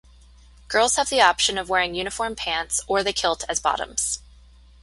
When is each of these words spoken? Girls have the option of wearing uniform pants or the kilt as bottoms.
Girls 0.67 0.95
have 0.95 1.09
the 1.11 1.21
option 1.21 1.59
of 1.59 1.69
wearing 1.69 1.93
uniform 1.93 2.35
pants 2.35 2.81
or 2.87 3.03
the 3.03 3.13
kilt 3.13 3.43
as 3.47 3.59
bottoms. 3.59 4.17